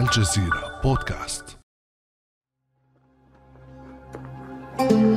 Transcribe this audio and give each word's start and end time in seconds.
الجزيرة 0.00 0.80
بودكاست 0.82 1.58
مين؟ 4.80 5.15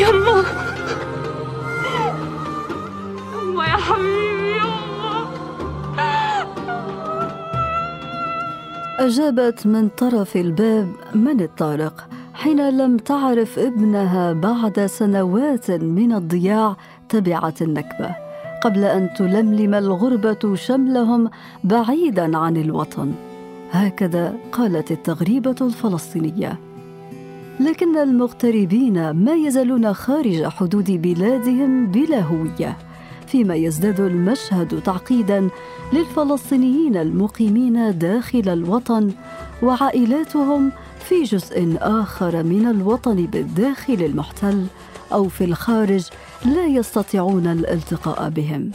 يما. 0.00 0.44
يما 3.34 3.64
يا 3.64 3.76
حبيبي 3.86 4.50
يما. 4.56 4.80
أجابت 8.98 9.66
من 9.66 9.88
طرف 9.88 10.36
الباب 10.36 10.88
من 11.14 11.40
الطارق 11.40 12.08
حين 12.34 12.68
لم 12.78 12.96
تعرف 12.96 13.58
ابنها 13.58 14.32
بعد 14.32 14.86
سنوات 14.86 15.70
من 15.70 16.12
الضياع 16.12 16.76
تبعة 17.08 17.54
النكبة 17.60 18.10
قبل 18.64 18.84
أن 18.84 19.10
تلملم 19.18 19.74
الغربة 19.74 20.54
شملهم 20.54 21.30
بعيدا 21.64 22.38
عن 22.38 22.56
الوطن. 22.56 23.12
هكذا 23.70 24.34
قالت 24.52 24.90
التغريبة 24.90 25.54
الفلسطينية. 25.60 26.69
لكن 27.60 27.98
المغتربين 27.98 29.10
ما 29.10 29.34
يزالون 29.34 29.94
خارج 29.94 30.44
حدود 30.44 30.90
بلادهم 30.90 31.86
بلا 31.86 32.20
هوية 32.20 32.76
فيما 33.26 33.54
يزداد 33.54 34.00
المشهد 34.00 34.82
تعقيدا 34.82 35.48
للفلسطينيين 35.92 36.96
المقيمين 36.96 37.98
داخل 37.98 38.48
الوطن 38.48 39.10
وعائلاتهم 39.62 40.72
في 40.98 41.22
جزء 41.22 41.76
آخر 41.80 42.42
من 42.42 42.66
الوطن 42.66 43.26
بالداخل 43.26 44.02
المحتل 44.02 44.66
أو 45.12 45.28
في 45.28 45.44
الخارج 45.44 46.08
لا 46.44 46.66
يستطيعون 46.66 47.46
الالتقاء 47.46 48.28
بهم. 48.28 48.70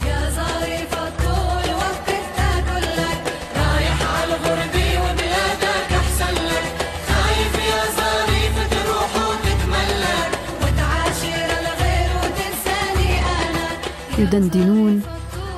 يدندنون 14.18 15.02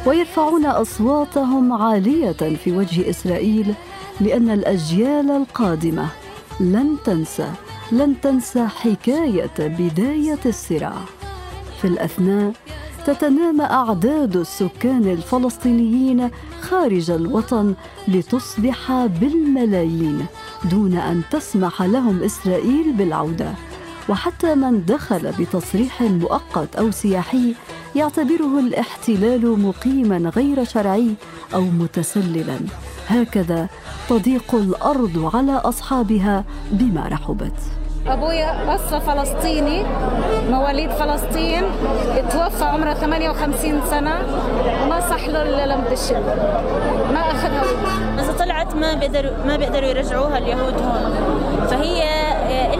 ويرفعون 0.06 0.66
أصواتهم 0.66 1.72
عالية 1.72 2.32
في 2.32 2.72
وجه 2.72 3.10
إسرائيل 3.10 3.74
لأن 4.20 4.50
الأجيال 4.50 5.30
القادمة 5.30 6.06
لن 6.60 6.96
تنسى 7.04 7.50
لن 7.92 8.20
تنسى 8.20 8.66
حكاية 8.66 9.50
بداية 9.58 10.38
الصراع. 10.46 11.00
في 11.82 11.86
الأثناء 11.88 12.52
تتنامى 13.06 13.64
أعداد 13.64 14.36
السكان 14.36 15.08
الفلسطينيين 15.08 16.30
خارج 16.60 17.10
الوطن 17.10 17.74
لتصبح 18.08 18.92
بالملايين 19.06 20.26
دون 20.70 20.96
أن 20.96 21.22
تسمح 21.30 21.82
لهم 21.82 22.22
إسرائيل 22.22 22.92
بالعودة. 22.92 23.54
وحتى 24.08 24.54
من 24.54 24.84
دخل 24.84 25.32
بتصريح 25.38 26.02
مؤقت 26.02 26.76
أو 26.76 26.90
سياحي 26.90 27.54
يعتبره 27.94 28.58
الاحتلال 28.58 29.60
مقيما 29.62 30.30
غير 30.36 30.64
شرعي 30.64 31.14
أو 31.54 31.60
متسللا. 31.60 32.58
هكذا 33.08 33.68
تضيق 34.08 34.54
الأرض 34.54 35.30
على 35.34 35.52
أصحابها 35.52 36.44
بما 36.70 37.08
رحبت. 37.08 37.52
أبويا 38.06 38.74
اصله 38.74 38.98
فلسطيني 38.98 39.84
مواليد 40.50 40.90
فلسطين 40.90 41.62
توفى 42.30 42.64
عمره 42.64 42.94
58 42.94 43.80
سنة 43.90 44.14
وما 44.82 45.00
صح 45.00 45.28
له 45.28 45.42
إلا 45.42 45.74
لمد 45.74 45.92
الشم 45.92 46.22
ما 47.14 47.20
أخذها. 47.30 47.64
إذا 48.20 48.32
طلعت 48.32 48.74
ما 48.74 48.94
بيقدروا 48.94 49.46
ما 49.46 49.56
بيقدروا 49.56 49.88
يرجعوها 49.88 50.38
اليهود 50.38 50.74
هون. 50.74 51.14
فهي 51.70 52.27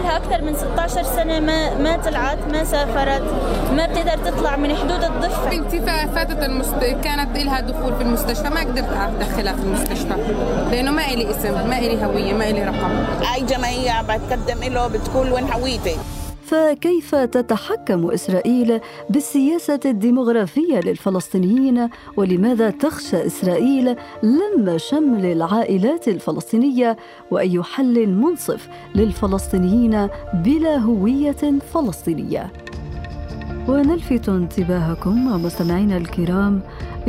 إلها 0.09 0.17
أكثر 0.17 0.41
من 0.41 0.55
16 0.55 1.03
سنة 1.03 1.39
ما 1.39 1.75
ما 1.77 1.97
طلعت 1.97 2.37
ما 2.51 2.63
سافرت 2.63 3.21
ما 3.75 3.85
بتقدر 3.87 4.31
تطلع 4.31 4.55
من 4.55 4.75
حدود 4.75 5.03
الضفة. 5.03 5.49
بنتي 5.49 5.79
فا- 5.79 6.05
فاتت 6.07 6.43
المست... 6.43 6.75
كانت 7.03 7.37
لها 7.37 7.61
دخول 7.61 7.95
في 7.95 8.01
المستشفى. 8.01 8.49
ما 8.49 8.59
قدرت 8.59 8.89
أدخلها 9.21 9.53
في 9.53 9.61
المستشفى 9.63 10.15
لأنه 10.71 10.91
ما 10.91 11.05
إلي 11.05 11.31
اسم 11.31 11.69
ما 11.69 11.77
إلي 11.77 12.05
هوية 12.05 12.33
ما 12.33 12.49
إلي 12.49 12.63
رقم. 12.63 13.05
أي 13.35 13.41
جمعية 13.41 14.01
بتقدم 14.01 14.63
له 14.73 14.87
بتقول 14.87 15.31
وين 15.33 15.51
هويتي 15.51 15.97
فكيف 16.49 17.15
تتحكم 17.15 18.11
إسرائيل 18.11 18.79
بالسياسة 19.09 19.79
الديمغرافية 19.85 20.79
للفلسطينيين؟ 20.79 21.89
ولماذا 22.17 22.69
تخشى 22.69 23.25
إسرائيل 23.25 23.95
لم 24.23 24.77
شمل 24.77 25.25
العائلات 25.25 26.07
الفلسطينية؟ 26.07 26.97
وأي 27.31 27.63
حل 27.63 28.07
منصف 28.09 28.67
للفلسطينيين 28.95 30.07
بلا 30.33 30.77
هوية 30.77 31.59
فلسطينية؟ 31.73 32.51
ونلفت 33.67 34.29
انتباهكم 34.29 35.43
مستمعينا 35.45 35.97
الكرام 35.97 36.61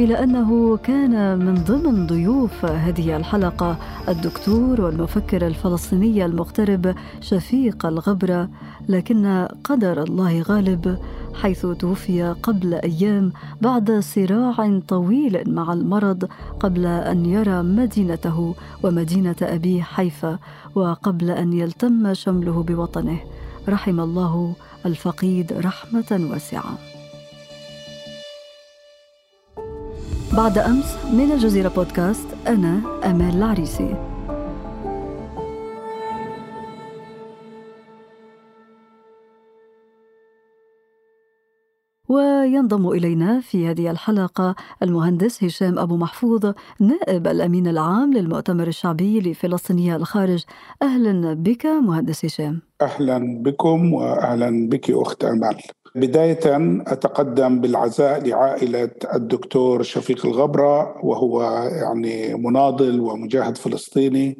إلى 0.05 0.25
أنه 0.25 0.77
كان 0.77 1.39
من 1.39 1.55
ضمن 1.55 2.07
ضيوف 2.07 2.65
هذه 2.65 3.17
الحلقة 3.17 3.77
الدكتور 4.09 4.81
والمفكر 4.81 5.47
الفلسطيني 5.47 6.25
المغترب 6.25 6.95
شفيق 7.21 7.87
الغبرة 7.87 8.49
لكن 8.89 9.49
قدر 9.65 10.03
الله 10.03 10.43
غالب 10.43 10.99
حيث 11.35 11.67
توفي 11.67 12.35
قبل 12.43 12.75
أيام 12.75 13.33
بعد 13.61 13.91
صراع 13.91 14.81
طويل 14.89 15.55
مع 15.55 15.73
المرض 15.73 16.29
قبل 16.61 16.87
أن 16.87 17.27
يرى 17.27 17.63
مدينته 17.63 18.55
ومدينة 18.83 19.37
ابيه 19.43 19.83
حيفا 19.83 20.39
وقبل 20.75 21.31
أن 21.31 21.53
يلتم 21.53 22.15
شمله 22.15 22.63
بوطنه. 22.63 23.19
رحم 23.69 24.01
الله 24.01 24.55
الفقيد 24.87 25.53
رحمة 25.53 26.29
واسعة. 26.31 26.90
بعد 30.41 30.59
أمس 30.59 30.97
من 31.13 31.33
الجزيرة 31.33 31.69
بودكاست 31.69 32.27
أنا 32.47 32.81
أمال 33.05 33.37
العريسي. 33.37 33.95
وينضم 42.09 42.89
إلينا 42.89 43.41
في 43.41 43.69
هذه 43.69 43.91
الحلقة 43.91 44.55
المهندس 44.83 45.45
هشام 45.45 45.79
أبو 45.79 45.97
محفوظ 45.97 46.53
نائب 46.81 47.27
الأمين 47.27 47.69
العام 47.69 48.13
للمؤتمر 48.13 48.67
الشعبي 48.67 49.21
لفلسطينية 49.21 49.97
الخارج. 49.97 50.45
أهلا 50.83 51.35
بك 51.35 51.67
مهندس 51.67 52.25
هشام. 52.25 52.63
أهلا 52.83 53.43
بكم 53.43 53.93
واهلا 53.93 54.69
بك 54.69 54.91
أخت 54.91 55.25
أمال. 55.25 55.63
بداية 55.95 56.41
أتقدم 56.87 57.61
بالعزاء 57.61 58.29
لعائلة 58.29 58.91
الدكتور 59.15 59.83
شفيق 59.83 60.27
الغبرة 60.27 61.05
وهو 61.05 61.43
يعني 61.83 62.35
مناضل 62.35 63.01
ومجاهد 63.01 63.57
فلسطيني 63.57 64.39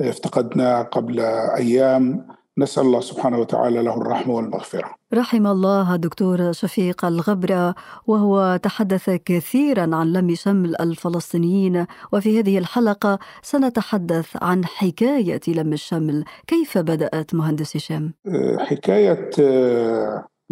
افتقدناه 0.00 0.82
قبل 0.82 1.20
أيام 1.56 2.26
نسأل 2.58 2.82
الله 2.82 3.00
سبحانه 3.00 3.38
وتعالى 3.38 3.82
له 3.82 3.96
الرحمة 3.96 4.34
والمغفرة. 4.34 4.94
رحم 5.14 5.46
الله 5.46 5.96
دكتور 5.96 6.52
شفيق 6.52 7.04
الغبرة 7.04 7.74
وهو 8.06 8.60
تحدث 8.62 9.10
كثيرا 9.10 9.96
عن 9.96 10.12
لم 10.12 10.34
شمل 10.34 10.76
الفلسطينيين 10.80 11.86
وفي 12.12 12.40
هذه 12.40 12.58
الحلقة 12.58 13.18
سنتحدث 13.42 14.36
عن 14.42 14.64
حكاية 14.64 15.40
لم 15.48 15.72
الشمل 15.72 16.24
كيف 16.46 16.78
بدأت 16.78 17.34
مهندس 17.34 17.76
هشام؟ 17.76 18.14
حكاية 18.58 19.30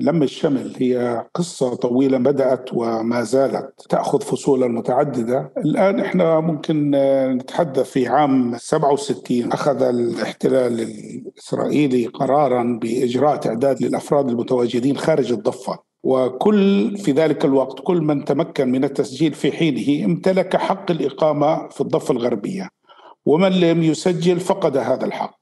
لم 0.00 0.22
الشمل 0.22 0.72
هي 0.76 1.24
قصة 1.34 1.74
طويلة 1.74 2.18
بدأت 2.18 2.70
وما 2.72 3.22
زالت 3.22 3.86
تأخذ 3.88 4.20
فصولا 4.20 4.68
متعددة. 4.68 5.52
الآن 5.56 6.00
إحنا 6.00 6.40
ممكن 6.40 6.90
نتحدث 7.36 7.90
في 7.90 8.08
عام 8.08 8.56
67 8.58 9.52
أخذ 9.52 9.82
الاحتلال 9.82 10.80
الإسرائيلي 10.80 12.06
قرارا 12.06 12.78
بإجراء 12.82 13.36
تعداد 13.36 13.82
للأفراد 13.82 14.28
المتواجدين 14.28 14.96
خارج 14.96 15.32
الضفة. 15.32 15.78
وكل 16.02 16.96
في 16.96 17.12
ذلك 17.12 17.44
الوقت 17.44 17.80
كل 17.84 18.00
من 18.00 18.24
تمكن 18.24 18.70
من 18.70 18.84
التسجيل 18.84 19.34
في 19.34 19.52
حينه 19.52 20.04
امتلك 20.04 20.56
حق 20.56 20.90
الإقامة 20.90 21.68
في 21.68 21.80
الضفة 21.80 22.12
الغربية. 22.12 22.68
ومن 23.26 23.52
لم 23.52 23.82
يسجل 23.82 24.40
فقد 24.40 24.76
هذا 24.76 25.06
الحق. 25.06 25.38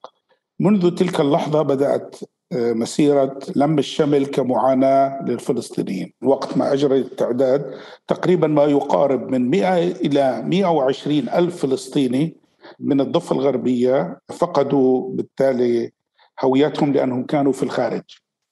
منذ 0.61 0.91
تلك 0.95 1.21
اللحظة 1.21 1.63
بدأت 1.63 2.17
مسيرة 2.53 3.39
لم 3.57 3.79
الشمل 3.79 4.27
كمعاناة 4.27 5.23
للفلسطينيين. 5.23 6.13
وقت 6.23 6.57
ما 6.57 6.73
أجرى 6.73 6.99
التعداد 6.99 7.75
تقريبا 8.07 8.47
ما 8.47 8.65
يقارب 8.65 9.31
من 9.31 9.51
100 9.51 9.91
إلى 9.93 10.43
120 10.43 11.29
ألف 11.29 11.57
فلسطيني 11.57 12.37
من 12.81 13.01
الضفة 13.01 13.37
الغربية 13.37 14.21
فقدوا 14.29 15.11
بالتالي 15.13 15.93
هويتهم 16.45 16.93
لأنهم 16.93 17.25
كانوا 17.25 17.53
في 17.53 17.63
الخارج 17.63 18.03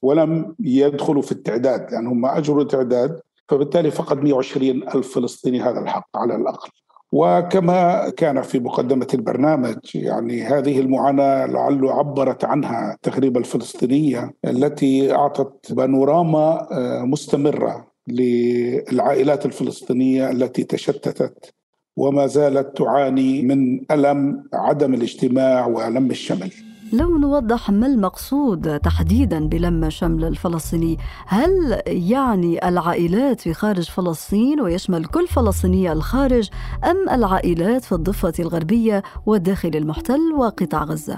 ولم 0.01 0.55
يدخلوا 0.59 1.21
في 1.21 1.31
التعداد 1.31 1.91
لأنهم 1.91 2.21
ما 2.21 2.37
أجروا 2.37 2.63
تعداد 2.63 3.19
فبالتالي 3.49 3.91
فقد 3.91 4.23
120 4.23 4.69
ألف 4.69 5.15
فلسطيني 5.15 5.61
هذا 5.61 5.79
الحق 5.79 6.09
على 6.15 6.35
الأقل. 6.35 6.69
وكما 7.17 8.09
كان 8.09 8.41
في 8.41 8.59
مقدمة 8.59 9.07
البرنامج 9.13 9.77
يعني 9.95 10.43
هذه 10.43 10.79
المعاناة 10.79 11.45
لعله 11.45 11.93
عبرت 11.93 12.45
عنها 12.45 12.93
التغريبة 12.93 13.39
الفلسطينية 13.39 14.33
التي 14.45 15.13
أعطت 15.15 15.73
بانوراما 15.73 16.67
آه، 16.71 17.03
مستمرة 17.05 17.87
للعائلات 18.07 19.45
الفلسطينية 19.45 20.31
التي 20.31 20.63
تشتتت 20.63 21.53
وما 21.97 22.27
زالت 22.27 22.77
تعاني 22.77 23.41
من 23.41 23.91
ألم 23.91 24.43
عدم 24.53 24.93
الاجتماع 24.93 25.65
ولم 25.67 26.11
الشمل. 26.11 26.51
لو 26.93 27.17
نوضح 27.17 27.69
ما 27.69 27.87
المقصود 27.87 28.79
تحديدا 28.79 29.47
بلم 29.47 29.89
شمل 29.89 30.25
الفلسطيني 30.25 30.97
هل 31.27 31.81
يعني 31.87 32.67
العائلات 32.67 33.41
في 33.41 33.53
خارج 33.53 33.89
فلسطين 33.89 34.61
ويشمل 34.61 35.05
كل 35.05 35.27
فلسطيني 35.27 35.91
الخارج 35.91 36.49
أم 36.83 37.09
العائلات 37.09 37.83
في 37.83 37.91
الضفة 37.91 38.33
الغربية 38.39 39.03
والداخل 39.25 39.71
المحتل 39.75 40.33
وقطاع 40.37 40.83
غزة؟ 40.83 41.17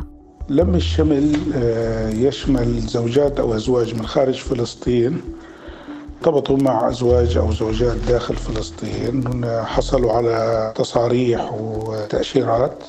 لم 0.50 0.76
الشمل 0.76 1.38
آه، 1.56 2.10
يشمل 2.10 2.80
زوجات 2.80 3.40
أو 3.40 3.56
أزواج 3.56 3.96
من 3.96 4.06
خارج 4.06 4.36
فلسطين. 4.36 5.22
ارتبطوا 6.18 6.58
مع 6.58 6.90
أزواج 6.90 7.38
أو 7.38 7.52
زوجات 7.52 7.98
داخل 8.08 8.36
فلسطين. 8.36 9.46
حصلوا 9.66 10.12
على 10.12 10.74
تصاريح 10.76 11.54
وتأشيرات. 11.54 12.84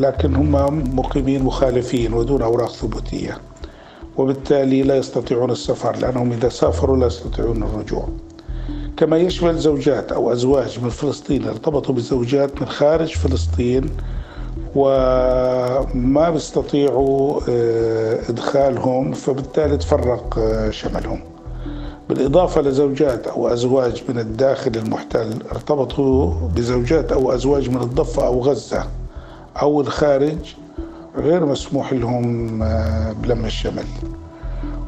لكن 0.00 0.34
هم 0.34 0.52
مقيمين 0.96 1.42
مخالفين 1.42 2.12
ودون 2.12 2.42
أوراق 2.42 2.72
ثبوتية. 2.72 3.38
وبالتالي 4.16 4.82
لا 4.82 4.96
يستطيعون 4.96 5.50
السفر 5.50 5.96
لأنهم 5.96 6.32
إذا 6.32 6.48
سافروا 6.48 6.96
لا 6.96 7.06
يستطيعون 7.06 7.62
الرجوع. 7.62 8.08
كما 8.96 9.16
يشمل 9.16 9.58
زوجات 9.58 10.12
أو 10.12 10.32
أزواج 10.32 10.80
من 10.82 10.88
فلسطين 10.88 11.48
ارتبطوا 11.48 11.94
بزوجات 11.94 12.62
من 12.62 12.68
خارج 12.68 13.16
فلسطين 13.16 13.90
وما 14.74 16.30
بيستطيعوا 16.30 17.40
آه، 17.48 18.20
إدخالهم 18.28 19.12
فبالتالي 19.12 19.76
تفرق 19.76 20.38
آه، 20.38 20.70
شملهم. 20.70 21.20
بالإضافة 22.08 22.60
لزوجات 22.60 23.26
أو 23.26 23.48
أزواج 23.48 24.02
من 24.08 24.18
الداخل 24.18 24.72
المحتل 24.76 25.42
ارتبطوا 25.52 26.32
بزوجات 26.56 27.12
أو 27.12 27.34
أزواج 27.34 27.70
من 27.70 27.82
الضفة 27.82 28.26
أو 28.26 28.40
غزة. 28.40 28.86
أو 29.62 29.80
الخارج 29.80 30.54
غير 31.16 31.46
مسموح 31.46 31.92
لهم 31.92 32.62
آه، 32.62 33.12
بلم 33.12 33.44
الشمل. 33.44 33.84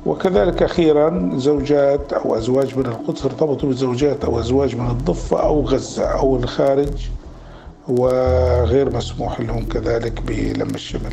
وكذلك 0.06 0.62
أخيرا 0.62 1.30
زوجات 1.34 2.12
أو 2.12 2.36
أزواج 2.36 2.78
من 2.78 2.86
القدس 2.86 3.24
ارتبطوا 3.24 3.68
بزوجات 3.68 4.24
أو 4.24 4.40
أزواج 4.40 4.76
من 4.76 4.90
الضفة 4.90 5.42
أو 5.42 5.64
غزة 5.64 6.04
أو 6.04 6.36
الخارج 6.36 7.08
وغير 7.88 8.96
مسموح 8.96 9.40
لهم 9.40 9.64
كذلك 9.64 10.22
بلم 10.22 10.74
الشمل. 10.74 11.12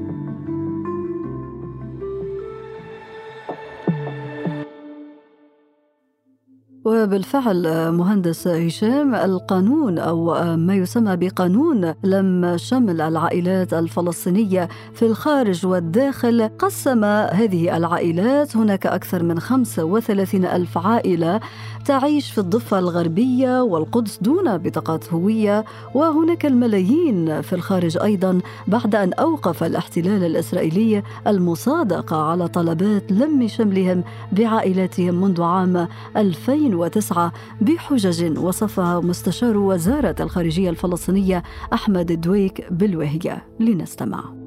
وبالفعل 6.85 7.91
مهندس 7.91 8.47
هشام 8.47 9.15
القانون 9.15 9.99
أو 9.99 10.33
ما 10.57 10.75
يسمى 10.75 11.15
بقانون 11.15 11.93
لم 12.03 12.57
شمل 12.57 13.01
العائلات 13.01 13.73
الفلسطينية 13.73 14.69
في 14.93 15.05
الخارج 15.05 15.65
والداخل 15.65 16.49
قسم 16.59 17.03
هذه 17.05 17.77
العائلات 17.77 18.57
هناك 18.57 18.87
أكثر 18.87 19.23
من 19.23 19.39
35 19.39 20.45
ألف 20.45 20.77
عائلة 20.77 21.39
تعيش 21.85 22.31
في 22.31 22.37
الضفة 22.37 22.79
الغربية 22.79 23.61
والقدس 23.61 24.17
دون 24.21 24.57
بطاقات 24.57 25.13
هوية 25.13 25.65
وهناك 25.93 26.45
الملايين 26.45 27.41
في 27.41 27.53
الخارج 27.53 27.97
أيضا 27.97 28.39
بعد 28.67 28.95
أن 28.95 29.13
أوقف 29.13 29.63
الاحتلال 29.63 30.23
الإسرائيلي 30.23 31.03
المصادقة 31.27 32.15
على 32.31 32.47
طلبات 32.47 33.11
لم 33.11 33.47
شملهم 33.47 34.03
بعائلاتهم 34.31 35.21
منذ 35.21 35.41
عام 35.41 35.87
2000 36.17 36.70
2009 36.71 37.33
بحجج 37.61 38.37
وصفها 38.39 38.99
مستشار 38.99 39.57
وزارة 39.57 40.15
الخارجية 40.19 40.69
الفلسطينية 40.69 41.43
أحمد 41.73 42.11
الدويك 42.11 42.67
بالوهية 42.71 43.47
لنستمع. 43.59 44.40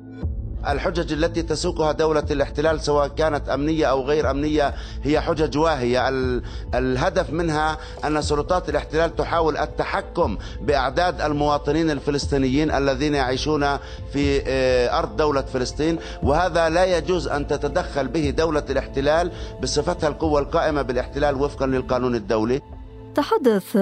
الحجج 0.69 1.13
التي 1.13 1.43
تسوقها 1.43 1.93
دولة 1.93 2.25
الاحتلال 2.31 2.81
سواء 2.81 3.09
كانت 3.09 3.49
أمنية 3.49 3.87
أو 3.87 4.03
غير 4.03 4.31
أمنية 4.31 4.75
هي 5.03 5.21
حجج 5.21 5.59
واهية. 5.59 6.09
الهدف 6.75 7.31
منها 7.31 7.79
أن 8.05 8.23
سلطات 8.23 8.69
الاحتلال 8.69 9.17
تحاول 9.17 9.57
التحكم 9.57 10.39
بأعداد 10.61 11.21
المواطنين 11.21 11.91
الفلسطينيين 11.91 12.71
الذين 12.71 13.15
يعيشون 13.15 13.77
في 14.13 14.43
آه، 14.47 14.99
أرض 14.99 15.17
دولة 15.17 15.43
فلسطين. 15.43 15.99
وهذا 16.23 16.69
لا 16.69 16.85
يجوز 16.85 17.29
أن 17.29 17.47
تتدخل 17.47 18.09
به 18.09 18.31
دولة 18.31 18.65
الاحتلال 18.71 19.31
بصفتها 19.63 20.09
القوة 20.09 20.41
القائمة 20.41 20.83
بالاحتلال 20.83 21.43
وفقا 21.43 21.67
للقانون 21.67 22.15
الدولي. 22.15 22.61
تحدث 23.15 23.77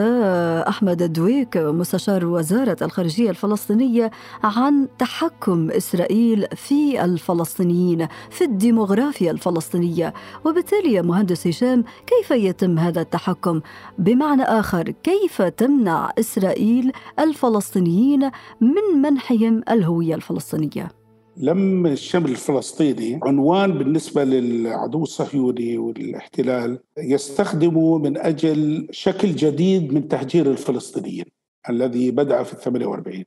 أحمد 0.68 1.02
الدويك 1.02 1.56
مستشار 1.56 2.26
وزارة 2.26 2.76
الخارجية 2.82 3.30
الفلسطينية 3.30 4.10
عن 4.44 4.88
تحكم 4.98 5.70
إسرائيل 5.70 6.46
في 6.56 7.04
الفلسطينيين 7.04 8.08
في 8.30 8.44
الديموغرافيا 8.44 9.30
الفلسطينية. 9.30 10.14
وبالتالي 10.44 10.92
يا 10.92 11.02
مهندس 11.02 11.46
هشام 11.46 11.84
كيف 12.06 12.30
يتم 12.30 12.78
هذا 12.78 13.00
التحكم؟ 13.00 13.60
بمعنى 13.98 14.42
آخر 14.42 14.90
كيف 14.90 15.42
تمنع 15.42 16.10
إسرائيل 16.18 16.92
الفلسطينيين 17.18 18.30
من 18.60 19.02
منحهم 19.02 19.62
الهوية 19.70 20.14
الفلسطينية؟ 20.14 21.01
لم 21.36 21.86
الشمل 21.86 22.30
الفلسطيني 22.30 23.20
عنوان 23.22 23.72
بالنسبة 23.78 24.24
للعدو 24.24 25.02
الصهيوني 25.02 25.78
والاحتلال 25.78 26.78
يستخدمه 26.98 27.98
من 27.98 28.18
أجل 28.18 28.88
شكل 28.90 29.28
جديد 29.34 29.94
من 29.94 30.08
تهجير 30.08 30.46
الفلسطينيين 30.46 31.24
الذي 31.70 32.10
بدأ 32.10 32.42
في 32.42 32.52
الثمانية 32.52 32.86
واربعين 32.86 33.24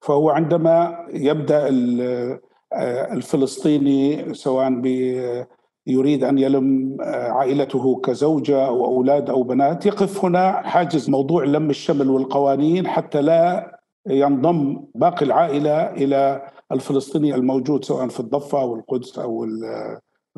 فهو 0.00 0.30
عندما 0.30 1.06
يبدأ 1.12 1.68
الفلسطيني 3.12 4.34
سواء 4.34 4.82
يريد 5.86 6.24
أن 6.24 6.38
يلم 6.38 6.96
عائلته 7.10 8.00
كزوجة 8.00 8.66
أو 8.66 8.84
أولاد 8.84 9.30
أو 9.30 9.42
بنات 9.42 9.86
يقف 9.86 10.24
هنا 10.24 10.52
حاجز 10.52 11.10
موضوع 11.10 11.44
لم 11.44 11.70
الشمل 11.70 12.10
والقوانين 12.10 12.86
حتى 12.86 13.22
لا 13.22 13.72
ينضم 14.06 14.84
باقي 14.94 15.26
العائلة 15.26 15.90
إلى 15.90 16.42
الفلسطيني 16.72 17.34
الموجود 17.34 17.84
سواء 17.84 18.08
في 18.08 18.20
الضفة 18.20 18.60
أو 18.60 18.74
القدس 18.74 19.18
أو 19.18 19.46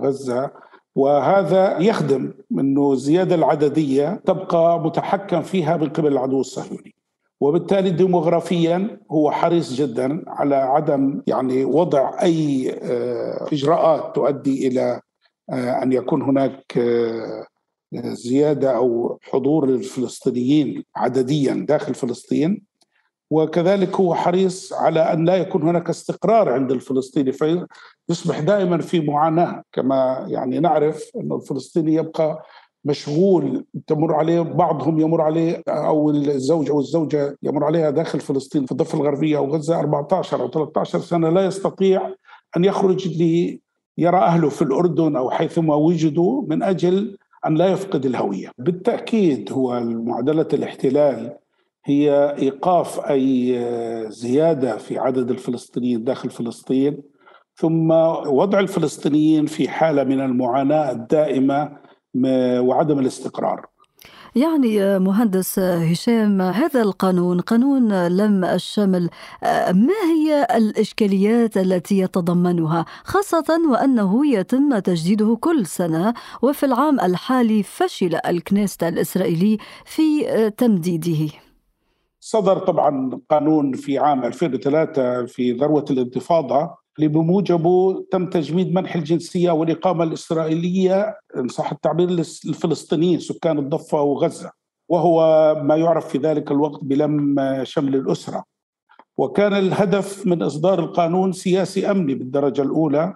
غزة. 0.00 0.50
وهذا 0.94 1.78
يخدم 1.78 2.34
أنه 2.52 2.92
الزيادة 2.92 3.34
العددية 3.34 4.22
تبقى 4.26 4.80
متحكم 4.80 5.42
فيها 5.42 5.76
من 5.76 5.88
قبل 5.88 6.12
العدو 6.12 6.40
الصهيوني. 6.40 6.94
وبالتالي 7.40 7.90
ديموغرافيا 7.90 9.00
هو 9.10 9.30
حريص 9.30 9.72
جدا 9.72 10.24
على 10.26 10.56
عدم 10.56 11.22
يعني 11.26 11.64
وضع 11.64 12.22
أي 12.22 12.70
آه، 12.82 13.48
إجراءات 13.52 14.14
تؤدي 14.14 14.68
إلى 14.68 15.00
آه، 15.50 15.82
أن 15.82 15.92
يكون 15.92 16.22
هناك 16.22 16.78
آه، 16.78 17.46
زيادة 17.94 18.76
أو 18.76 19.18
حضور 19.22 19.66
للفلسطينيين 19.66 20.84
عدديا 20.96 21.64
داخل 21.68 21.94
فلسطين. 21.94 22.62
وكذلك 23.30 23.96
هو 23.96 24.14
حريص 24.14 24.72
على 24.72 25.00
أن 25.00 25.24
لا 25.24 25.36
يكون 25.36 25.62
هناك 25.62 25.90
استقرار 25.90 26.48
عند 26.48 26.72
الفلسطيني 26.72 27.32
فيصبح 27.32 28.40
دائما 28.40 28.78
في 28.78 29.00
معاناة 29.00 29.62
كما 29.72 30.26
يعني 30.28 30.60
نعرف 30.60 31.10
أن 31.16 31.32
الفلسطيني 31.32 31.94
يبقى 31.94 32.42
مشغول 32.84 33.64
تمر 33.86 34.14
عليه 34.14 34.40
بعضهم 34.40 35.00
يمر 35.00 35.20
عليه 35.20 35.62
أو 35.68 36.10
الزوج 36.10 36.70
أو 36.70 36.80
الزوجة 36.80 37.38
يمر 37.42 37.64
عليها 37.64 37.90
داخل 37.90 38.20
فلسطين 38.20 38.66
في 38.66 38.72
الضفة 38.72 38.98
الغربية 38.98 39.36
أو 39.38 39.54
غزة 39.54 39.80
14 39.80 40.42
أو 40.42 40.50
13 40.50 41.00
سنة 41.00 41.28
لا 41.28 41.46
يستطيع 41.46 42.14
أن 42.56 42.64
يخرج 42.64 43.08
ليرى 43.08 44.18
أهله 44.18 44.48
في 44.48 44.62
الأردن 44.62 45.16
أو 45.16 45.30
حيثما 45.30 45.74
وجدوا 45.74 46.42
من 46.48 46.62
أجل 46.62 47.16
أن 47.46 47.54
لا 47.54 47.66
يفقد 47.66 48.06
الهوية. 48.06 48.50
بالتأكيد 48.58 49.52
هو 49.52 49.80
معادله 49.80 50.48
الاحتلال 50.52 51.36
هي 51.84 52.34
إيقاف 52.38 53.00
أي 53.00 53.58
زيادة 54.08 54.76
في 54.76 54.98
عدد 54.98 55.30
الفلسطينيين 55.30 56.04
داخل 56.04 56.30
فلسطين 56.30 57.02
ثم 57.56 57.90
وضع 58.26 58.60
الفلسطينيين 58.60 59.46
في 59.46 59.68
حالة 59.68 60.04
من 60.04 60.20
المعاناة 60.20 60.90
الدائمة 60.90 61.72
وعدم 62.60 62.98
الاستقرار. 62.98 63.66
يعني 64.36 64.98
مهندس 64.98 65.58
هشام 65.58 66.42
هذا 66.42 66.82
القانون 66.82 67.40
قانون 67.40 68.06
لم 68.06 68.44
الشمل 68.44 69.10
ما 69.72 70.00
هي 70.14 70.46
الإشكاليات 70.56 71.56
التي 71.56 71.98
يتضمنها؟ 71.98 72.84
خاصة 73.04 73.60
وأنه 73.70 74.26
يتم 74.26 74.78
تجديده 74.78 75.38
كل 75.40 75.66
سنة 75.66 76.14
وفي 76.42 76.66
العام 76.66 77.00
الحالي 77.00 77.62
فشل 77.62 78.18
الكنيست 78.26 78.82
الإسرائيلي 78.82 79.58
في 79.84 80.50
تمديده. 80.50 81.43
صدر 82.26 82.58
طبعا 82.58 83.20
قانون 83.30 83.72
في 83.72 83.98
عام 83.98 84.24
2003 84.24 85.26
في 85.26 85.52
ذروة 85.52 85.84
الانتفاضة 85.90 86.76
اللي 86.98 87.08
بموجبه 87.08 88.04
تم 88.10 88.30
تجميد 88.30 88.74
منح 88.74 88.94
الجنسية 88.94 89.50
والإقامة 89.50 90.04
الإسرائيلية 90.04 91.18
إن 91.36 91.48
صح 91.48 91.72
التعبير 91.72 92.10
للفلسطينيين 92.10 93.18
سكان 93.18 93.58
الضفة 93.58 94.02
وغزة 94.02 94.50
وهو 94.88 95.20
ما 95.62 95.76
يعرف 95.76 96.08
في 96.08 96.18
ذلك 96.18 96.50
الوقت 96.50 96.84
بلم 96.84 97.36
شمل 97.62 97.94
الأسرة. 97.94 98.44
وكان 99.16 99.52
الهدف 99.52 100.26
من 100.26 100.42
إصدار 100.42 100.78
القانون 100.78 101.32
سياسي 101.32 101.90
أمني 101.90 102.14
بالدرجة 102.14 102.62
الأولى 102.62 103.14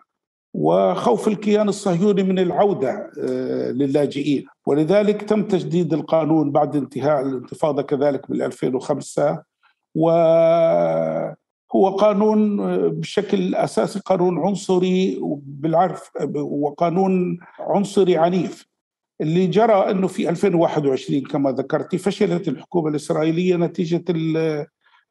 وخوف 0.58 1.28
الكيان 1.28 1.68
الصهيوني 1.68 2.22
من 2.22 2.38
العودة 2.38 3.10
آه، 3.22 3.70
للاجئين. 3.70 4.46
ولذلك 4.66 5.22
تم 5.22 5.42
تجديد 5.42 5.92
القانون 5.92 6.52
بعد 6.52 6.76
انتهاء 6.76 7.20
الانتفاضة 7.22 7.82
كذلك 7.82 8.30
بال 8.30 8.42
2005 8.42 9.42
و 9.94 10.10
هو 11.76 11.88
قانون 11.88 12.56
بشكل 12.88 13.54
أساسي 13.54 14.00
قانون 14.00 14.38
عنصري 14.38 15.20
بالعرف 15.42 16.10
وقانون 16.36 17.38
عنصري 17.58 18.16
عنيف. 18.16 18.68
اللي 19.20 19.46
جرى 19.46 19.90
أنه 19.90 20.06
في 20.06 20.28
2021 20.28 21.22
كما 21.22 21.52
ذكرت 21.52 21.96
فشلت 21.96 22.48
الحكومة 22.48 22.88
الإسرائيلية 22.88 23.56
نتيجة 23.56 24.04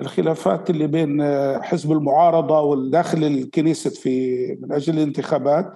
الخلافات 0.02 0.70
اللي 0.70 0.88
بين 0.88 1.24
حزب 1.64 1.92
المعارضة 1.92 2.62
والداخل 2.62 3.24
الكنيسة 3.24 3.90
في 3.90 4.48
من 4.62 4.72
أجل 4.72 4.94
الانتخابات. 4.94 5.74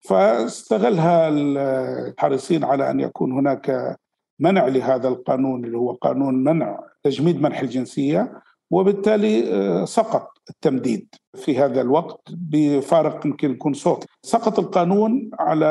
فاستغلها 0.00 1.28
الحريصين 1.28 2.64
على 2.64 2.90
أن 2.90 3.00
يكون 3.00 3.32
هناك 3.32 3.96
منع 4.40 4.66
لهذا 4.66 5.08
القانون 5.08 5.64
اللي 5.64 5.78
هو 5.78 5.92
قانون 5.92 6.44
منع 6.44 6.80
تجميد 7.02 7.42
منح 7.42 7.60
الجنسية 7.60 8.42
وبالتالي 8.70 9.54
آه، 9.54 9.84
سقط 9.84 10.28
التمديد 10.50 11.08
في 11.34 11.58
هذا 11.58 11.80
الوقت 11.80 12.20
بفارق 12.30 13.26
يمكن 13.26 13.50
يكون 13.50 13.72
صوت. 13.72 14.04
سقط 14.22 14.58
القانون 14.58 15.30
على 15.38 15.66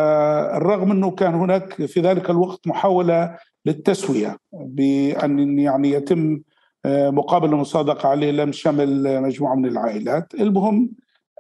الرغم 0.54 0.92
أنه 0.92 1.12
كان 1.12 1.34
هناك 1.34 1.86
في 1.86 2.02
ذلك 2.02 2.30
الوقت 2.30 2.68
محاولة 2.68 3.38
للتسوية 3.66 4.38
بأن 4.54 5.60
يعني 5.60 5.92
يتم 5.92 6.34
آه، 6.34 6.51
مقابل 6.86 7.50
المصادقة 7.54 8.10
عليه 8.10 8.32
لم 8.32 8.52
شمل 8.52 9.22
مجموعة 9.22 9.56
من 9.56 9.66
العائلات. 9.66 10.34
المهم 10.34 10.92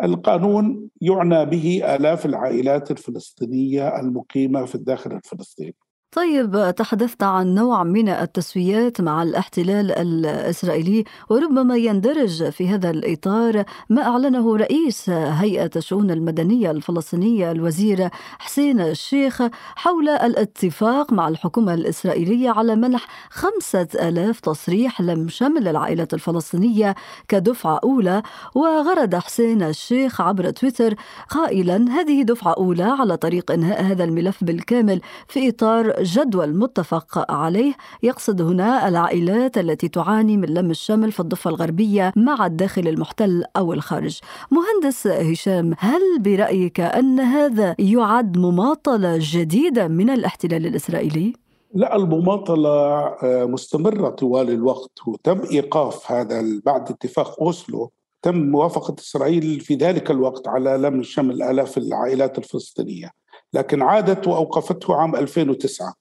القانون 0.03 0.89
يعنى 1.01 1.45
به 1.45 1.95
آلاف 1.95 2.25
العائلات 2.25 2.91
الفلسطينية 2.91 3.99
المقيمة 3.99 4.65
في 4.65 4.75
الداخل 4.75 5.11
الفلسطيني. 5.11 5.75
طيب 6.13 6.73
تحدثت 6.77 7.23
عن 7.23 7.55
نوع 7.55 7.83
من 7.83 8.09
التسويات 8.09 9.01
مع 9.01 9.23
الاحتلال 9.23 9.91
الإسرائيلي 9.91 11.03
وربما 11.29 11.75
يندرج 11.77 12.49
في 12.49 12.69
هذا 12.69 12.89
الإطار 12.89 13.63
ما 13.89 14.01
أعلنه 14.01 14.57
رئيس 14.57 15.09
هيئة 15.09 15.69
الشؤون 15.75 16.11
المدنية 16.11 16.71
الفلسطينية 16.71 17.51
الوزير 17.51 18.09
حسين 18.39 18.81
الشيخ 18.81 19.41
حول 19.75 20.09
الاتفاق 20.09 21.13
مع 21.13 21.27
الحكومة 21.27 21.73
الإسرائيلية 21.73 22.49
على 22.49 22.75
منح 22.75 23.07
خمسة 23.29 23.87
ألاف 23.95 24.39
تصريح 24.39 25.01
لم 25.01 25.29
شمل 25.29 25.67
العائلات 25.67 26.13
الفلسطينية 26.13 26.95
كدفعة 27.27 27.79
أولى. 27.83 28.21
وغرد 28.55 29.15
حسين 29.15 29.63
الشيخ 29.63 30.21
عبر 30.21 30.49
تويتر 30.49 30.95
قائلا 31.29 31.85
هذه 31.89 32.23
دفعة 32.23 32.53
أولى 32.53 32.83
على 32.83 33.17
طريق 33.17 33.51
إنهاء 33.51 33.83
هذا 33.83 34.03
الملف 34.03 34.43
بالكامل 34.43 35.01
في 35.27 35.49
إطار 35.49 36.00
جدول 36.01 36.57
متفق 36.57 37.31
عليه 37.31 37.73
يقصد 38.03 38.41
هنا 38.41 38.87
العائلات 38.87 39.57
التي 39.57 39.87
تعاني 39.87 40.37
من 40.37 40.49
لم 40.49 40.71
الشمل 40.71 41.11
في 41.11 41.19
الضفة 41.19 41.49
الغربية 41.49 42.13
مع 42.15 42.45
الداخل 42.45 42.87
المحتل 42.87 43.43
أو 43.57 43.73
الخارج 43.73 44.19
مهندس 44.51 45.07
هشام 45.07 45.73
هل 45.77 46.01
برأيك 46.19 46.79
أن 46.79 47.19
هذا 47.19 47.75
يعد 47.79 48.37
مماطلة 48.37 49.17
جديدة 49.21 49.87
من 49.87 50.09
الاحتلال 50.09 50.65
الإسرائيلي؟ 50.65 51.33
لا 51.73 51.95
المماطلة 51.95 52.69
آه، 52.69 53.45
مستمرة 53.45 54.09
طوال 54.09 54.49
الوقت 54.49 55.07
وتم 55.07 55.41
إيقاف 55.51 56.11
هذا 56.11 56.61
بعد 56.65 56.89
اتفاق 56.89 57.41
أوسلو 57.41 57.91
تم 58.21 58.35
موافقة 58.35 58.95
إسرائيل 58.99 59.59
في 59.59 59.75
ذلك 59.75 60.11
الوقت 60.11 60.47
على 60.47 60.77
لم 60.77 61.03
شمل 61.03 61.43
آلاف 61.43 61.77
العائلات 61.77 62.37
الفلسطينية 62.37 63.11
لكن 63.53 63.81
عادت 63.81 64.27
وأوقفته 64.27 64.95
عام 64.95 65.15
2009 65.15 65.93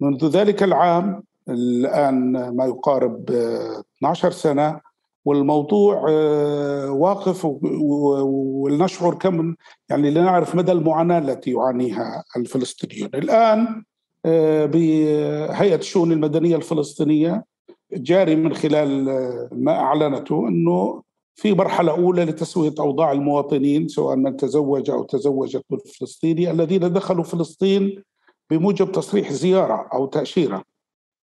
منذ 0.00 0.28
ذلك 0.28 0.62
العام 0.62 1.22
الآن 1.48 2.48
ما 2.56 2.64
يقارب 2.64 3.30
12 3.30 4.30
سنة 4.30 4.80
والموضوع 5.24 6.06
آه، 6.08 6.90
واقف 6.90 7.44
ولنشعر 7.44 9.14
كم 9.14 9.54
يعني 9.88 10.10
لنعرف 10.10 10.54
مدى 10.54 10.72
المعاناة 10.72 11.18
التي 11.18 11.50
يعانيها 11.50 12.24
الفلسطينيون. 12.36 13.10
الآن 13.14 13.84
آه، 14.24 14.66
بهيئة 14.66 15.76
الشؤون 15.76 16.12
المدنية 16.12 16.56
الفلسطينية 16.56 17.44
جاري 17.92 18.36
من 18.36 18.54
خلال 18.54 19.08
آه، 19.08 19.48
ما 19.52 19.72
أعلنته 19.72 20.48
أنه 20.48 21.02
في 21.34 21.54
مرحلة 21.54 21.92
أولى 21.92 22.24
لتسوية 22.24 22.74
أوضاع 22.80 23.12
المواطنين 23.12 23.88
سواء 23.88 24.16
من 24.16 24.36
تزوج 24.36 24.90
أو 24.90 25.02
تزوجت 25.02 25.64
بالفلسطيني 25.70 26.50
الذين 26.50 26.92
دخلوا 26.92 27.24
فلسطين 27.24 28.02
بموجب 28.50 28.92
تصريح 28.92 29.32
زيارة 29.32 29.88
أو 29.92 30.06
تأشيرة 30.06 30.62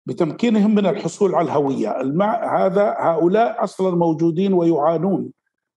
بتمكينهم 0.08 0.76
من 0.76 0.86
الحصول 0.86 1.36
على 1.36 1.46
الهوية. 1.46 2.02
المع... 2.02 2.66
هذا 2.66 2.96
هؤلاء 3.00 3.64
أصلا 3.64 3.96
موجودين 3.96 4.54
ويعانون 4.54 5.32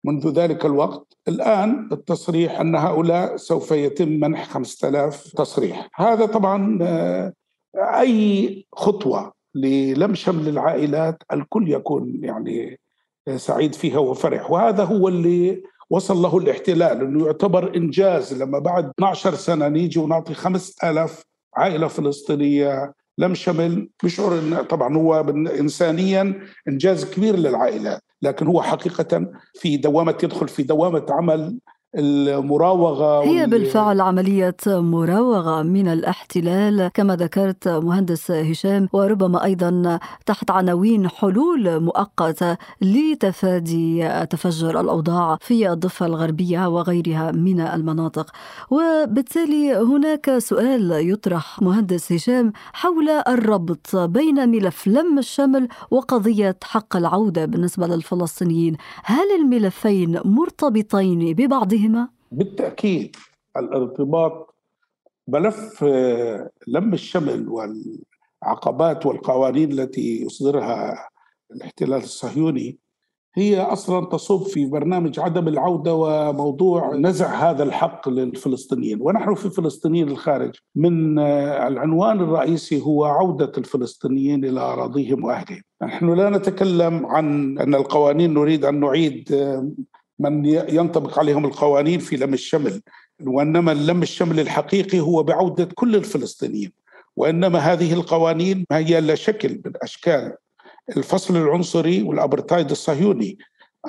منذ 0.04 0.28
ذلك 0.28 0.66
الوقت. 0.66 1.16
الآن 1.28 1.88
التصريح 1.92 2.60
أن 2.60 2.76
هؤلاء 2.76 3.36
سوف 3.36 3.70
يتم 3.70 4.08
منح 4.08 4.48
5000 4.48 5.32
تصريح. 5.32 5.88
هذا 5.94 6.26
طبعا 6.26 6.78
آه، 6.82 7.32
أي 7.76 8.66
خطوة 8.72 9.32
للم 9.54 10.14
شمل 10.14 10.48
العائلات 10.48 11.22
الكل 11.32 11.72
يكون 11.72 12.24
يعني 12.24 12.80
سعيد 13.36 13.74
فيها 13.74 13.98
وفرح. 13.98 14.50
وهذا 14.50 14.84
هو 14.84 15.08
اللي 15.08 15.62
وصل 15.90 16.16
له 16.16 16.38
الاحتلال 16.38 17.00
إنه 17.00 17.26
يعتبر 17.26 17.76
إنجاز 17.76 18.42
لما 18.42 18.58
بعد 18.58 18.90
12 18.98 19.34
سنة 19.34 19.68
نيجي 19.68 20.00
ونعطي 20.00 20.34
5000 20.34 21.24
عائلة 21.56 21.88
فلسطينية 21.88 22.92
لم 23.18 23.34
شمل. 23.34 23.88
بشعر 24.04 24.38
إن 24.38 24.62
طبعا 24.62 24.96
هو 24.96 25.20
انسانيا 25.60 26.40
إنجاز 26.68 27.04
كبير 27.04 27.36
للعائلات 27.36 28.02
لكن 28.22 28.46
هو 28.46 28.62
حقيقه 28.62 29.26
في 29.54 29.76
دوامة 29.76 30.18
يدخل 30.22 30.48
في 30.48 30.62
دوامة 30.62 31.06
عمل 31.10 31.58
المراوغة 31.94 33.24
هي 33.24 33.46
بالفعل 33.46 34.00
عملية 34.00 34.56
مراوغة 34.66 35.62
من 35.62 35.88
الاحتلال 35.88 36.90
كما 36.94 37.16
ذكرت 37.16 37.68
مهندس 37.68 38.30
هشام 38.30 38.88
وربما 38.92 39.44
أيضا 39.44 39.98
تحت 40.26 40.50
عناوين 40.50 41.08
حلول 41.08 41.80
مؤقتة 41.80 42.56
لتفادي 42.82 44.08
تفجر 44.26 44.80
الأوضاع 44.80 45.38
في 45.40 45.72
الضفة 45.72 46.06
الغربية 46.06 46.68
وغيرها 46.68 47.32
من 47.32 47.60
المناطق. 47.60 48.30
وبالتالي 48.70 49.76
هناك 49.76 50.38
سؤال 50.38 51.10
يطرح 51.10 51.62
مهندس 51.62 52.12
هشام 52.12 52.52
حول 52.72 53.08
الربط 53.08 53.96
بين 53.96 54.48
ملف 54.48 54.86
لم 54.86 55.18
الشمل 55.18 55.68
وقضية 55.90 56.56
حق 56.64 56.96
العودة 56.96 57.44
بالنسبة 57.44 57.86
للفلسطينيين. 57.86 58.76
هل 59.04 59.26
الملفين 59.40 60.20
مرتبطين 60.24 61.34
ببعضهم 61.34 61.77
بعضهما؟ 61.78 62.08
بالتأكيد 62.32 63.16
الارتباط 63.56 64.54
ملف 65.28 65.84
آه، 65.84 66.50
لم 66.66 66.92
الشمل 66.92 67.48
والعقبات 67.48 69.06
والقوانين 69.06 69.72
التي 69.72 70.22
يصدرها 70.22 71.08
الاحتلال 71.50 72.02
الصهيوني 72.02 72.78
هي 73.34 73.60
أصلا 73.60 74.06
تصب 74.06 74.42
في 74.42 74.66
برنامج 74.66 75.20
عدم 75.20 75.48
العودة 75.48 75.94
وموضوع 75.94 76.94
نزع 76.94 77.50
هذا 77.50 77.62
الحق 77.62 78.08
للفلسطينيين، 78.08 78.98
ونحن 79.00 79.34
في 79.34 79.50
فلسطينيين 79.50 80.08
الخارج 80.08 80.54
من 80.74 81.18
آه، 81.18 81.68
العنوان 81.68 82.20
الرئيسي 82.20 82.80
هو 82.80 83.04
عودة 83.04 83.52
الفلسطينيين 83.58 84.44
إلى 84.44 84.60
أراضيهم 84.60 85.24
وأهلهم. 85.24 85.62
نحن 85.82 86.14
لا 86.14 86.30
نتكلم 86.30 87.06
عن 87.06 87.58
أن 87.58 87.74
القوانين 87.74 88.34
نريد 88.34 88.64
أن 88.64 88.80
نعيد 88.80 89.32
آه، 89.32 89.68
من 90.18 90.44
ينطبق 90.46 91.18
عليهم 91.18 91.44
القوانين 91.44 92.00
في 92.00 92.16
لم 92.16 92.34
الشمل، 92.34 92.80
وإنما 93.26 93.72
اللم 93.72 94.02
الشمل 94.02 94.40
الحقيقي 94.40 95.00
هو 95.00 95.22
بعودة 95.22 95.68
كل 95.74 95.96
الفلسطينيين. 95.96 96.72
وإنما 97.16 97.58
هذه 97.58 97.92
القوانين 97.92 98.64
هي 98.72 99.00
لا 99.00 99.14
شكل 99.14 99.60
من 99.64 99.72
أشكال 99.82 100.34
الفصل 100.96 101.36
العنصري 101.36 102.02
والأبرتايد 102.02 102.70
الصهيوني 102.70 103.38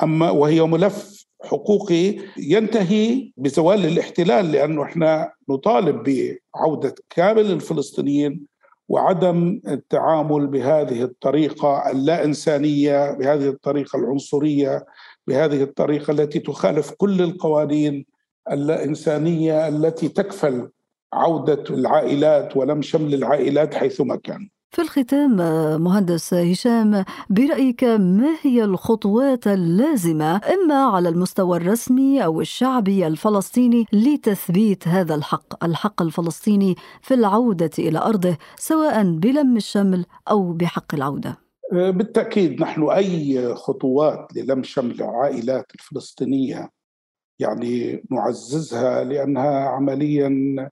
أما 0.03 0.29
وهي 0.29 0.61
ملف 0.61 1.25
حقوقي 1.43 2.17
ينتهي 2.37 3.31
بزوال 3.37 3.85
الاحتلال 3.85 4.51
لأنه 4.51 4.83
إحنا 4.83 5.31
نطالب 5.49 6.03
بعودة 6.55 6.95
كامل 7.09 7.51
الفلسطينيين 7.51 8.45
وعدم 8.89 9.61
التعامل 9.67 10.47
بهذه 10.47 11.03
الطريقة 11.03 11.91
اللا 11.91 12.23
إنسانية 12.25 13.11
بهذه 13.11 13.47
الطريقة 13.49 13.99
العنصرية 13.99 14.85
بهذه 15.29 15.63
الطريقة 15.63 16.11
التي 16.11 16.39
تخالف 16.39 16.91
كل 16.91 17.21
القوانين 17.21 18.05
اللا 18.51 18.83
انسانيه 18.83 19.67
التي 19.67 20.09
تكفل 20.09 20.69
عودة 21.13 21.63
العائلات 21.69 22.57
ولم 22.57 22.81
شمل 22.81 23.13
العائلات 23.13 23.73
حيثما 23.73 24.15
كان. 24.15 24.49
في 24.71 24.81
الختام 24.81 25.35
مهندس 25.81 26.33
هشام 26.33 27.05
برأيك 27.29 27.83
ما 27.83 28.35
هي 28.41 28.63
الخطوات 28.63 29.47
اللازمة 29.47 30.35
إما 30.35 30.75
على 30.75 31.09
المستوى 31.09 31.57
الرسمي 31.57 32.25
أو 32.25 32.41
الشعبي 32.41 33.07
الفلسطيني 33.07 33.85
لتثبيت 33.93 34.87
هذا 34.87 35.15
الحق 35.15 35.65
الحق 35.65 36.01
الفلسطيني 36.01 36.75
في 37.01 37.13
العودة 37.13 37.71
إلى 37.79 37.99
أرضه 37.99 38.37
سواء 38.57 39.03
بلم 39.03 39.57
الشمل 39.57 40.05
أو 40.29 40.53
بحق 40.53 40.95
العودة؟ 40.95 41.48
بالتأكيد 41.71 42.61
نحن 42.61 42.89
أي 42.89 43.55
خطوات 43.55 44.27
للم 44.35 44.63
شمل 44.63 45.01
العائلات 45.01 45.65
الفلسطينية 45.75 46.69
يعني 47.39 48.03
نعززها 48.11 49.03
لأنها 49.03 49.69
عمليا 49.69 50.69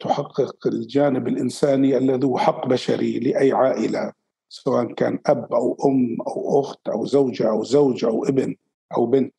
تحقق 0.00 0.66
الجانب 0.66 1.28
الإنساني 1.28 1.96
الذي 1.96 2.26
هو 2.26 2.38
حق 2.38 2.66
بشري 2.66 3.18
لأي 3.18 3.52
عائلة 3.52 4.12
سواء 4.48 4.92
كان 4.92 5.18
أب 5.26 5.54
أو 5.54 5.76
أم 5.86 6.16
أو 6.26 6.60
أخت 6.60 6.88
أو 6.88 7.04
زوجة 7.04 7.50
أو 7.50 7.64
زوج 7.64 8.04
أو 8.04 8.24
ابن 8.24 8.56
أو 8.96 9.06
بنت. 9.06 9.34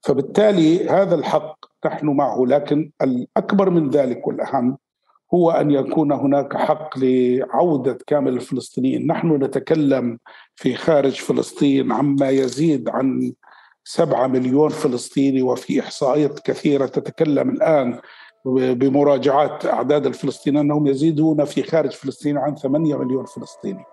فبالتالي 0.00 0.88
هذا 0.88 1.14
الحق 1.14 1.64
نحن 1.86 2.06
معه 2.06 2.44
لكن 2.46 2.90
الأكبر 3.02 3.70
من 3.70 3.90
ذلك 3.90 4.26
والأهم 4.26 4.78
هو 5.34 5.50
أن 5.50 5.70
يكون 5.70 6.12
هناك 6.12 6.56
حق 6.56 6.98
لعودة 6.98 7.98
كامل 8.06 8.32
الفلسطينيين، 8.32 9.06
نحن 9.06 9.32
نتكلم 9.32 10.18
في 10.54 10.74
خارج 10.74 11.12
فلسطين 11.12 11.92
عما 11.92 12.28
يزيد 12.28 12.88
عن 12.88 13.32
سبعة 13.84 14.26
مليون 14.26 14.68
فلسطيني 14.68 15.42
وفي 15.42 15.80
إحصائيات 15.80 16.40
كثيرة 16.40 16.86
تتكلم 16.86 17.50
الآن 17.50 18.00
بمراجعات 18.44 19.66
أعداد 19.66 20.06
الفلسطينيين 20.06 20.64
أنهم 20.64 20.86
يزيدون 20.86 21.44
في 21.44 21.62
خارج 21.62 21.90
فلسطين 21.90 22.38
عن 22.38 22.56
8 22.56 22.96
مليون 22.96 23.24
فلسطيني. 23.24 23.84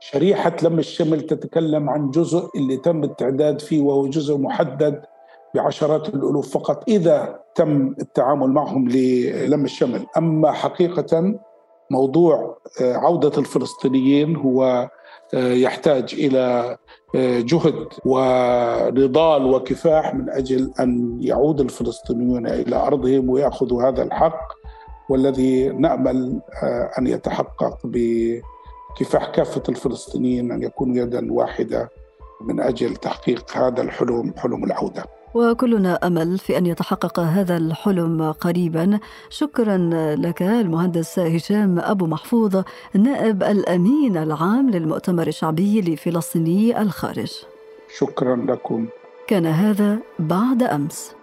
شريحة 0.00 0.56
لم 0.62 0.78
الشمل 0.78 1.20
تتكلم 1.20 1.90
عن 1.90 2.10
جزء 2.10 2.50
اللي 2.56 2.76
تم 2.76 3.04
التعداد 3.04 3.60
فيه 3.60 3.80
وهو 3.80 4.06
جزء 4.06 4.38
محدد 4.38 5.02
بعشرات 5.54 6.08
الألوف 6.08 6.52
فقط 6.54 6.88
إذا 6.88 7.40
تم 7.54 7.94
التعامل 8.00 8.48
معهم 8.48 8.88
للم 8.88 9.64
الشمل 9.64 10.06
أما 10.16 10.52
حقيقة 10.52 11.34
موضوع 11.90 12.58
آه، 12.80 12.94
عودة 12.94 13.38
الفلسطينيين 13.38 14.36
هو 14.36 14.90
آه، 15.34 15.52
يحتاج 15.52 16.14
إلى 16.14 16.76
آه، 17.16 17.40
جهد 17.40 17.88
ونضال 18.04 19.46
وكفاح 19.46 20.14
من 20.14 20.30
أجل 20.30 20.72
أن 20.80 21.18
يعود 21.20 21.60
الفلسطينيون 21.60 22.46
إلى 22.46 22.76
أرضهم 22.76 23.30
وياخذوا 23.30 23.88
هذا 23.88 24.02
الحق 24.02 24.52
والذي 25.08 25.68
نأمل 25.68 26.40
أن 26.98 27.06
يتحقق 27.06 27.78
بكفاح 27.84 29.30
كافة 29.30 29.62
الفلسطينيين 29.68 30.52
أن 30.52 30.62
يكونوا 30.62 30.96
يدا 30.96 31.32
واحدة 31.32 31.88
من 32.40 32.60
أجل 32.60 32.96
تحقيق 32.96 33.56
هذا 33.56 33.82
الحلم 33.82 34.34
حلم 34.36 34.64
العودة. 34.64 35.04
وكلنا 35.34 36.06
أمل 36.06 36.38
في 36.38 36.58
أن 36.58 36.66
يتحقق 36.66 37.20
هذا 37.20 37.56
الحلم 37.56 38.32
قريبا. 38.32 38.98
شكرا 39.30 39.76
لك 40.16 40.42
المهندس 40.42 41.18
هشام 41.18 41.78
أبو 41.78 42.06
محفوظ 42.06 42.62
نائب 42.94 43.42
الأمين 43.42 44.16
العام 44.16 44.70
للمؤتمر 44.70 45.26
الشعبي 45.26 45.80
لفلسطيني 45.80 46.82
الخارج. 46.82 47.32
شكرا 47.98 48.36
لكم. 48.36 48.86
كان 49.26 49.46
هذا 49.46 49.98
بعد 50.18 50.62
أمس. 50.62 51.14